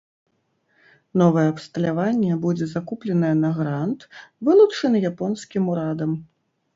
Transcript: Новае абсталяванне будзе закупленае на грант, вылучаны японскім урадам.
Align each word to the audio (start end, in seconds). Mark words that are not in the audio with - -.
Новае 1.21 1.43
абсталяванне 1.49 2.37
будзе 2.45 2.65
закупленае 2.71 3.29
на 3.43 3.51
грант, 3.59 4.07
вылучаны 4.49 4.97
японскім 5.11 5.63
урадам. 5.75 6.11